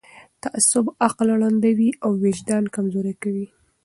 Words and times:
تعصب 0.43 0.85
عقل 1.05 1.27
ړندوي 1.41 1.89
او 2.05 2.11
وجدان 2.23 2.63
کمزوری 2.75 3.13
کوي 3.23 3.45